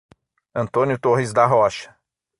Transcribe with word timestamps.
Antônio 0.55 0.97
Torres 0.99 1.31
da 1.31 1.45
Rocha 1.45 1.95